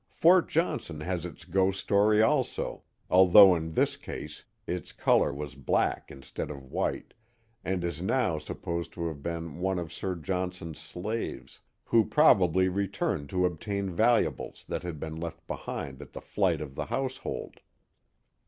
[0.09, 6.09] Fort Johnson has its ghost story also, although in this case its color was black
[6.09, 7.13] instead of white,
[7.63, 12.67] and is now supposed to have been one of Sir John Johnson's slaves, who probably
[12.67, 16.85] re turned to obtain valuables that had been left behind at the flight of the
[16.87, 17.59] household.